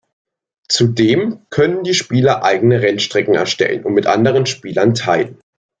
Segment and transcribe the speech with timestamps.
[0.67, 5.39] Zudem können die Spieler eigene Rennstrecken erstellen und mit anderen Spielern teilen.